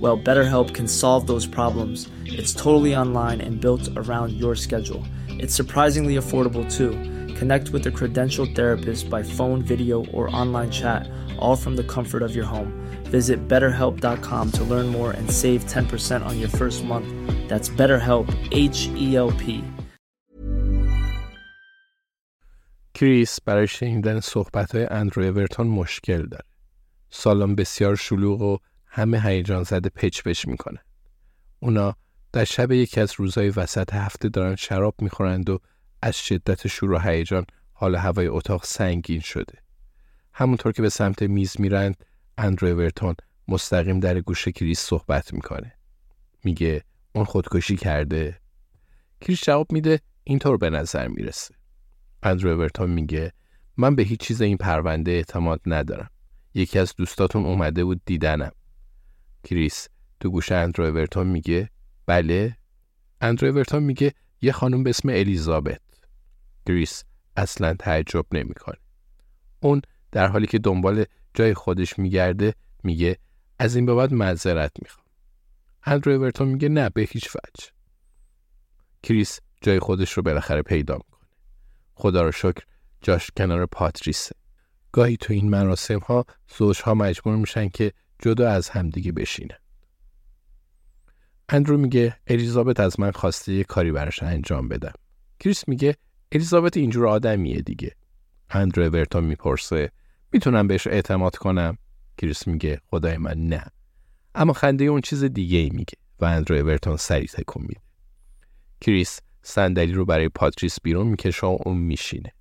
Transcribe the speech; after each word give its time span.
Well, 0.00 0.18
BetterHelp 0.18 0.74
can 0.74 0.88
solve 0.88 1.26
those 1.26 1.46
problems. 1.46 2.08
It's 2.24 2.54
totally 2.54 2.94
online 2.94 3.40
and 3.40 3.60
built 3.60 3.88
around 3.96 4.32
your 4.32 4.54
schedule. 4.54 5.02
It's 5.28 5.54
surprisingly 5.54 6.16
affordable 6.16 6.64
too. 6.78 6.92
Connect 7.40 7.68
with 7.70 7.86
a 7.86 7.90
credentialed 7.90 8.54
therapist 8.54 9.10
by 9.10 9.22
phone, 9.22 9.62
video, 9.62 10.06
or 10.06 10.34
online 10.34 10.70
chat, 10.70 11.08
all 11.38 11.56
from 11.56 11.76
the 11.76 11.84
comfort 11.84 12.22
of 12.22 12.34
your 12.34 12.46
home. 12.46 12.72
Visit 13.04 13.46
betterhelp.com 13.48 14.52
to 14.52 14.64
learn 14.64 14.86
more 14.88 15.10
and 15.12 15.30
save 15.30 15.64
10% 15.66 16.24
on 16.24 16.38
your 16.38 16.48
first 16.48 16.84
month. 16.84 17.08
That's 17.48 17.68
BetterHelp, 17.68 18.26
H 18.52 18.88
E 18.96 19.16
L 19.16 19.32
P. 19.32 19.64
کریس 22.94 23.40
برای 23.40 23.66
شنیدن 23.66 24.20
صحبت 24.20 24.74
های 24.74 24.86
اندرو 24.90 25.22
اورتون 25.22 25.66
مشکل 25.66 26.26
داره. 26.26 26.44
سالن 27.10 27.54
بسیار 27.54 27.94
شلوغ 27.96 28.42
و 28.42 28.56
همه 28.93 29.21
هیجان 29.21 29.63
زده 29.63 29.89
پچ 29.89 30.21
پچ 30.21 30.47
می‌کنن. 30.47 30.81
اونا 31.59 31.95
در 32.33 32.43
شب 32.43 32.71
یکی 32.71 33.01
از 33.01 33.13
روزهای 33.17 33.49
وسط 33.49 33.93
هفته 33.93 34.29
دارن 34.29 34.55
شراب 34.55 34.95
می‌خورند 35.01 35.49
و 35.49 35.59
از 36.01 36.17
شدت 36.17 36.67
شور 36.67 36.91
و 36.91 36.99
هیجان 36.99 37.45
حال 37.73 37.95
هوای 37.95 38.27
اتاق 38.27 38.65
سنگین 38.65 39.19
شده. 39.19 39.53
همونطور 40.33 40.71
که 40.71 40.81
به 40.81 40.89
سمت 40.89 41.21
میز 41.21 41.61
میرند 41.61 42.05
اندرو 42.37 42.67
اورتون 42.67 43.15
مستقیم 43.47 43.99
در 43.99 44.21
گوش 44.21 44.47
کریس 44.47 44.79
صحبت 44.79 45.33
می‌کنه. 45.33 45.73
میگه 46.43 46.83
اون 47.15 47.25
خودکشی 47.25 47.75
کرده. 47.75 48.39
کریس 49.21 49.43
جواب 49.43 49.71
میده 49.71 49.99
اینطور 50.23 50.57
به 50.57 50.69
نظر 50.69 51.07
می‌رسه. 51.07 51.55
اندرو 52.23 52.49
اورتون 52.49 52.89
میگه 52.89 53.33
من 53.77 53.95
به 53.95 54.03
هیچ 54.03 54.19
چیز 54.19 54.41
این 54.41 54.57
پرونده 54.57 55.11
اعتماد 55.11 55.61
ندارم. 55.65 56.09
یکی 56.53 56.79
از 56.79 56.95
دوستاتون 56.97 57.45
اومده 57.45 57.83
بود 57.83 58.01
دیدنم. 58.05 58.51
کریس 59.43 59.87
تو 60.19 60.29
گوش 60.29 60.51
اندرو 60.51 60.85
اورتون 60.85 61.27
میگه 61.27 61.69
بله. 62.05 62.57
اندرو 63.21 63.49
اورتون 63.49 63.83
میگه 63.83 64.13
یه 64.41 64.51
خانم 64.51 64.83
به 64.83 64.89
اسم 64.89 65.09
الیزابت. 65.09 65.81
کریس 66.67 67.03
اصلا 67.37 67.73
تعجب 67.73 68.25
نمی‌کنه. 68.31 68.77
اون 69.59 69.81
در 70.11 70.27
حالی 70.27 70.47
که 70.47 70.59
دنبال 70.59 71.05
جای 71.33 71.53
خودش 71.53 71.99
میگرده 71.99 72.55
میگه 72.83 73.17
از 73.59 73.75
این 73.75 73.85
به 73.85 73.93
بعد 73.93 74.13
معذرت 74.13 74.71
می‌خوام. 74.81 75.05
اندرو 75.83 76.11
اورتون 76.13 76.47
میگه 76.47 76.69
نه 76.69 76.89
به 76.89 77.01
هیچ 77.01 77.29
وجه. 77.35 77.67
کریس 79.03 79.39
جای 79.61 79.79
خودش 79.79 80.11
رو 80.11 80.23
بالاخره 80.23 80.61
پیدا 80.61 80.93
می‌کنه. 80.93 81.29
خدا 81.93 82.21
رو 82.21 82.31
شکر 82.31 82.63
جاش 83.01 83.31
کنار 83.37 83.65
پاتریسه. 83.65 84.35
گاهی 84.91 85.17
تو 85.17 85.33
این 85.33 85.49
مراسم 85.49 85.99
ها 85.99 86.25
زوجها 86.57 86.93
مجبور 86.93 87.35
میشن 87.35 87.69
که 87.69 87.93
جدا 88.21 88.49
از 88.49 88.69
همدیگه 88.69 89.11
بشینه. 89.11 89.57
اندرو 91.49 91.77
میگه 91.77 92.15
الیزابت 92.27 92.79
از 92.79 92.99
من 92.99 93.11
خواسته 93.11 93.53
یه 93.53 93.63
کاری 93.63 93.91
براش 93.91 94.23
انجام 94.23 94.67
بدم. 94.67 94.93
کریس 95.39 95.67
میگه 95.67 95.95
الیزابت 96.31 96.77
اینجور 96.77 97.07
آدمیه 97.07 97.61
دیگه. 97.61 97.95
اندرو 98.49 98.83
اورتون 98.83 99.23
می‌پرسه 99.23 99.91
می‌تونم 100.31 100.67
بهش 100.67 100.87
اعتماد 100.87 101.35
کنم؟ 101.35 101.77
کریس 102.17 102.47
میگه 102.47 102.81
خدای 102.87 103.17
من 103.17 103.37
نه. 103.37 103.65
اما 104.35 104.53
خنده 104.53 104.85
اون 104.85 105.01
چیز 105.01 105.23
دیگه 105.23 105.57
ای 105.57 105.69
میگه 105.69 105.93
و 106.19 106.25
اندرو 106.25 106.55
اورتون 106.55 106.97
سری 106.97 107.27
تکون 107.27 107.61
میده. 107.61 107.81
کریس 108.81 109.19
صندلی 109.43 109.93
رو 109.93 110.05
برای 110.05 110.29
پاتریس 110.29 110.81
بیرون 110.83 111.07
می‌کشه 111.07 111.47
و 111.47 111.57
اون 111.65 111.77
میشینه. 111.77 112.33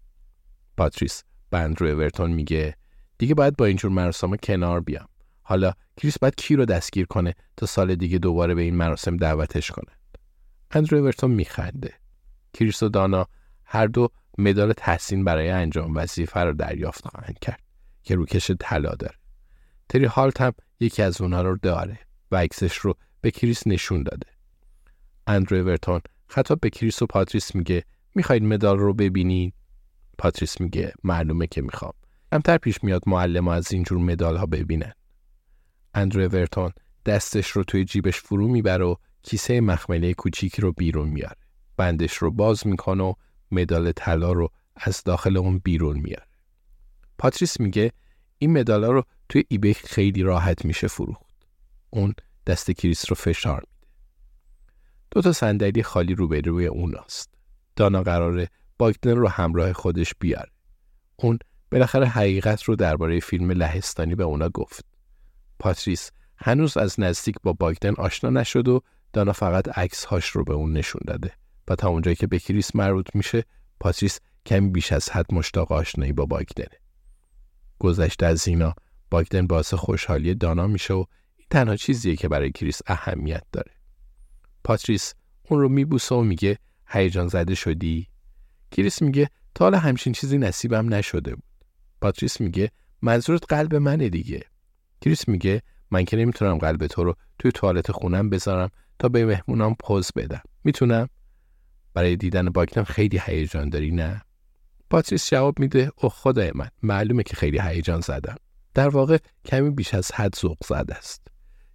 پاتریس 0.77 1.23
به 1.51 1.59
اندرو 1.59 1.87
اورتون 1.87 2.31
میگه 2.31 2.77
دیگه 3.19 3.35
باید 3.35 3.57
با 3.57 3.65
اینجور 3.65 3.91
مراسم 3.91 4.37
کنار 4.37 4.81
بیام. 4.81 5.09
حالا 5.51 5.73
کریس 5.97 6.19
باید 6.19 6.35
کی 6.35 6.57
رو 6.57 6.65
دستگیر 6.65 7.07
کنه 7.07 7.35
تا 7.57 7.67
سال 7.67 7.95
دیگه 7.95 8.19
دوباره 8.19 8.55
به 8.55 8.63
این 8.63 8.75
مراسم 8.75 9.17
دعوتش 9.17 9.71
کنه. 9.71 9.97
اندرو 10.71 10.99
اورتون 10.99 11.31
میخنده. 11.31 11.95
کریس 12.55 12.83
و 12.83 12.89
دانا 12.89 13.27
هر 13.65 13.87
دو 13.87 14.09
مدال 14.39 14.73
تحسین 14.73 15.25
برای 15.25 15.51
انجام 15.51 15.97
وظیفه 15.97 16.41
رو 16.41 16.53
دریافت 16.53 17.09
خواهند 17.09 17.39
کرد 17.39 17.61
که 18.03 18.15
روکش 18.15 18.51
طلا 18.61 18.95
داره. 18.95 19.15
تری 19.89 20.05
هالت 20.05 20.41
هم 20.41 20.53
یکی 20.81 21.03
از 21.03 21.21
اونها 21.21 21.43
رو 21.43 21.59
داره 21.63 21.99
و 22.31 22.37
عکسش 22.37 22.77
رو 22.77 22.95
به 23.21 23.31
کریس 23.31 23.67
نشون 23.67 24.03
داده. 24.03 24.27
اندرو 25.27 25.59
اورتون 25.59 26.01
خطاب 26.27 26.61
به 26.61 26.71
کریس 26.71 27.03
و 27.03 27.07
پاتریس 27.07 27.55
میگه 27.55 27.85
می‌خواید 28.15 28.43
مدال 28.43 28.79
رو 28.79 28.95
ببینید؟ 28.95 29.55
پاتریس 30.19 30.61
میگه 30.61 30.93
معلومه 31.05 31.47
که 31.47 31.63
می‌خوام. 31.63 31.93
کمتر 32.33 32.59
پیش 32.59 32.85
میاد 32.85 33.03
معلم 33.07 33.49
از 33.49 33.73
اینجور 33.73 33.99
مدال 33.99 34.37
ها 34.37 34.47
ببینن. 34.47 34.93
اندرو 35.95 36.29
اورتون 36.29 36.73
دستش 37.07 37.51
رو 37.51 37.65
توی 37.65 37.85
جیبش 37.85 38.17
فرو 38.21 38.49
می‌بره 38.49 38.85
و 38.85 38.95
کیسه 39.23 39.61
مخمله 39.61 40.15
کوچیکی 40.15 40.63
رو 40.63 40.73
بیرون 40.73 41.09
میاره. 41.09 41.37
بندش 41.77 42.17
رو 42.17 42.31
باز 42.31 42.67
می‌کنه 42.67 43.05
و 43.05 43.15
مدال 43.51 43.93
طلا 43.93 44.33
رو 44.33 44.49
از 44.77 45.03
داخل 45.05 45.37
اون 45.37 45.59
بیرون 45.59 45.99
میاره. 45.99 46.27
پاتریس 47.19 47.61
میگه 47.61 47.93
این 48.39 48.59
مدالا 48.59 48.91
رو 48.91 49.05
توی 49.29 49.45
eBay 49.49 49.75
خیلی 49.75 50.23
راحت 50.23 50.65
میشه 50.65 50.89
فروخت. 50.89 51.47
اون 51.91 52.15
دست 52.47 52.71
کریس 52.71 53.05
رو 53.09 53.15
فشار 53.15 53.61
میده. 53.61 53.89
دو 55.11 55.23
تا 55.23 55.33
صندلی 55.33 55.83
خالی 55.83 56.15
روبروی 56.15 56.67
اوناست. 56.67 57.35
دانا 57.77 58.03
قراره 58.03 58.49
باگدن 58.79 59.17
رو 59.17 59.29
همراه 59.29 59.73
خودش 59.73 60.15
بیاره. 60.19 60.51
اون 61.17 61.39
بالاخره 61.73 62.07
حقیقت 62.07 62.63
رو 62.63 62.77
درباره 62.77 63.21
فیلم 63.21 63.51
لهستانی 63.51 64.15
به 64.15 64.25
اونا 64.25 64.49
گفت. 64.49 64.90
پاتریس 65.61 66.11
هنوز 66.37 66.77
از 66.77 67.01
نزدیک 67.01 67.37
با 67.43 67.53
باگدن 67.53 67.95
آشنا 67.95 68.31
نشد 68.31 68.69
و 68.69 68.81
دانا 69.13 69.33
فقط 69.33 69.79
عکس 69.79 70.05
هاش 70.05 70.29
رو 70.29 70.45
به 70.45 70.55
اون 70.55 70.73
نشون 70.73 71.01
داده 71.07 71.33
و 71.69 71.77
تا 71.77 71.89
اونجایی 71.89 72.17
که 72.17 72.27
به 72.27 72.39
کریس 72.39 72.77
مربوط 72.77 73.07
میشه 73.15 73.45
پاتریس 73.81 74.21
کمی 74.47 74.71
بیش 74.71 74.93
از 74.93 75.11
حد 75.11 75.35
مشتاق 75.35 75.73
آشنایی 75.73 76.13
با 76.13 76.27
باگدنه. 76.27 76.79
گذشته 77.79 78.27
از 78.27 78.49
اینا 78.49 78.75
باگدن 79.11 79.47
باعث 79.47 79.75
خوشحالی 79.75 80.35
دانا 80.35 80.67
میشه 80.67 80.95
و 80.95 81.05
این 81.37 81.47
تنها 81.51 81.77
چیزیه 81.77 82.17
که 82.17 82.29
برای 82.29 82.53
کریس 82.53 82.81
اهمیت 82.87 83.43
داره. 83.53 83.73
پاتریس 84.65 85.15
اون 85.49 85.61
رو 85.61 85.69
میبوسه 85.69 86.15
و 86.15 86.21
میگه 86.21 86.59
هیجان 86.87 87.29
زده 87.29 87.55
شدی؟ 87.55 88.09
کریس 88.71 89.03
میگه 89.03 89.31
تا 89.55 89.65
حالا 89.65 89.79
همچین 89.79 90.13
چیزی 90.13 90.39
نصیبم 90.39 90.95
نشده 90.95 91.35
بود. 91.35 91.45
پاتریس 92.01 92.41
میگه 92.41 92.71
منظورت 93.03 93.43
قلب 93.49 93.75
منه 93.75 94.09
دیگه. 94.09 94.50
کریس 95.01 95.29
میگه 95.29 95.63
من 95.91 96.05
که 96.05 96.17
نمی‌تونم 96.17 96.59
قلب 96.59 96.87
تو 96.87 97.05
رو 97.05 97.15
توی 97.39 97.53
توالت 97.53 97.93
خونم 97.93 98.31
بذارم 98.31 98.71
تا 98.99 99.09
به 99.09 99.27
مهمونام 99.27 99.75
پز 99.75 100.11
بدم. 100.17 100.43
می‌تونم؟ 100.65 101.09
برای 101.95 102.17
دیدن 102.17 102.49
باگدن 102.49 102.85
خیلی 102.85 103.21
هیجان 103.25 103.69
داری 103.69 103.91
نه؟ 103.91 104.23
پاتریس 104.91 105.31
جواب 105.31 105.59
میده 105.59 105.91
او 105.97 106.09
خدای 106.09 106.53
من 106.55 106.69
معلومه 106.83 107.23
که 107.23 107.37
خیلی 107.37 107.61
هیجان 107.61 108.01
زدم. 108.01 108.37
در 108.75 108.89
واقع 108.89 109.19
کمی 109.45 109.71
بیش 109.71 109.95
از 109.95 110.13
حد 110.13 110.37
ذوق 110.37 110.59
زده 110.67 110.95
است. 110.95 111.27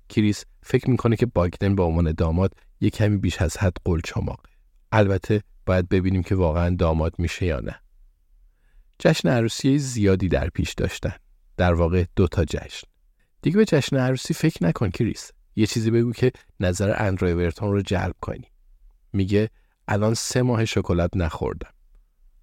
کریس 0.10 0.46
فکر 0.64 0.90
می‌کنه 0.90 1.16
که 1.16 1.26
باگدن 1.26 1.76
به 1.76 1.84
عنوان 1.84 2.12
داماد 2.12 2.54
یه 2.82 2.90
کمی 2.90 3.18
بیش 3.18 3.42
از 3.42 3.58
حد 3.58 3.78
قلچماقه. 3.86 4.50
البته 4.92 5.42
باید 5.66 5.90
ببینیم 5.90 6.24
که 6.24 6.36
واقعا 6.36 6.76
داماد 6.76 7.14
میشه 7.18 7.46
یا 7.46 7.60
نه. 7.60 7.80
جشن 9.00 9.30
عروسی 9.30 9.80
زیادی 9.80 10.28
در 10.28 10.50
پیش 10.50 10.74
داشتن. 10.74 11.14
در 11.58 11.74
واقع 11.74 12.06
دو 12.16 12.28
تا 12.28 12.46
جشن. 12.46 12.88
دیگه 13.46 13.58
به 13.58 13.66
جشن 13.66 13.98
عروسی 13.98 14.34
فکر 14.34 14.64
نکن 14.64 14.90
کریس. 14.90 15.32
یه 15.56 15.66
چیزی 15.66 15.92
بگو 15.92 16.12
که 16.12 16.32
نظر 16.60 16.94
اندرو 16.98 17.28
ورتون 17.28 17.72
رو 17.72 17.82
جلب 17.82 18.16
کنی. 18.22 18.52
میگه 19.14 19.50
الان 19.88 20.14
سه 20.14 20.42
ماه 20.42 20.66
شکلات 20.66 21.12
نخوردم. 21.16 21.70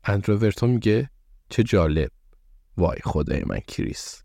اندرو 0.04 0.66
میگه 0.66 1.10
چه 1.49 1.62
جالب. 1.62 2.10
وای 2.76 2.99
خدای 3.04 3.43
من 3.46 3.60
کریس. 3.60 4.22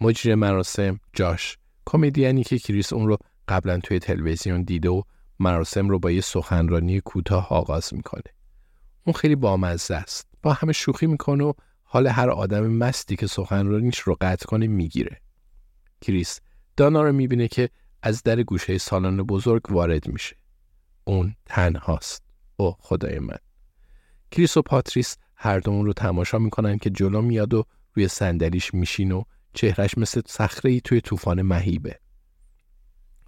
مجری 0.00 0.34
مراسم 0.34 1.00
جاش 1.12 1.58
کمدیانی 1.86 2.44
که 2.44 2.58
کریس 2.58 2.92
اون 2.92 3.06
رو 3.06 3.16
قبلا 3.48 3.78
توی 3.78 3.98
تلویزیون 3.98 4.62
دیده 4.62 4.88
و 4.88 5.02
مراسم 5.38 5.88
رو 5.88 5.98
با 5.98 6.10
یه 6.10 6.20
سخنرانی 6.20 7.00
کوتاه 7.00 7.48
آغاز 7.48 7.94
می‌کنه. 7.94 8.32
اون 9.04 9.14
خیلی 9.14 9.36
بامزه 9.36 9.94
است. 9.94 10.28
با 10.42 10.52
همه 10.52 10.72
شوخی 10.72 11.06
می‌کنه 11.06 11.44
و 11.44 11.52
حال 11.82 12.06
هر 12.06 12.30
آدم 12.30 12.66
مستی 12.66 13.16
که 13.16 13.26
سخنرانیش 13.26 13.98
رو 13.98 14.16
قطع 14.20 14.46
کنه 14.46 14.66
می‌گیره. 14.66 15.20
کریس 16.00 16.40
دانا 16.76 17.02
رو 17.02 17.12
می‌بینه 17.12 17.48
که 17.48 17.70
از 18.02 18.22
در 18.22 18.42
گوشه 18.42 18.78
سالن 18.78 19.16
بزرگ 19.16 19.72
وارد 19.72 20.08
میشه. 20.08 20.36
اون 21.04 21.34
تنهاست. 21.46 22.22
او 22.56 22.76
خدای 22.78 23.18
من. 23.18 23.38
کریس 24.30 24.56
و 24.56 24.62
پاتریس 24.62 25.16
هر 25.36 25.58
دومون 25.58 25.86
رو 25.86 25.92
تماشا 25.92 26.38
می‌کنن 26.38 26.78
که 26.78 26.90
جلو 26.90 27.22
میاد 27.22 27.54
و 27.54 27.64
روی 27.94 28.08
صندلیش 28.08 28.74
میشین 28.74 29.12
و 29.12 29.22
چهرش 29.54 29.98
مثل 29.98 30.22
صخره 30.26 30.80
توی 30.80 31.00
طوفان 31.00 31.42
مهیبه. 31.42 31.98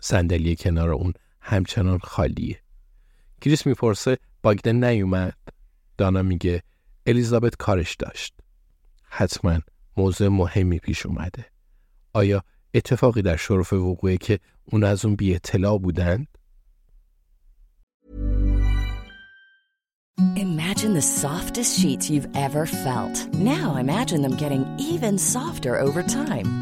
صندلی 0.01 0.57
کنار 0.57 0.91
اون 0.91 1.13
همچنان 1.41 1.99
خالیه. 1.99 2.61
کریس 3.41 3.67
می‌پرسه 3.67 4.19
باگدن 4.43 4.85
نیومد؟ 4.85 5.37
دانا 5.99 6.23
میگه 6.23 6.63
الیزابت 7.07 7.57
کارش 7.57 7.95
داشت. 7.95 8.35
حتما 9.05 9.59
موضوع 9.97 10.29
مهمی 10.29 10.79
پیش 10.79 11.07
اومده. 11.07 11.47
آیا 12.13 12.45
اتفاقی 12.75 13.23
در 13.23 13.37
شرف 13.37 13.73
وقوعه 13.73 14.17
که 14.17 14.39
اون 14.65 14.85
از 14.85 15.05
اون 15.05 15.17
بی 15.17 15.35
اطلاع 15.35 15.79
بودند 15.79 16.27
Imagine 20.37 20.95
the 20.95 21.03
softest 21.03 21.81
sheets 21.81 22.11
you've 22.11 22.29
ever 22.35 22.67
felt. 22.67 23.17
Now 23.35 23.77
imagine 23.77 24.23
them 24.23 24.37
getting 24.37 24.65
even 24.79 25.19
softer 25.19 25.79
over 25.79 26.03
time. 26.03 26.62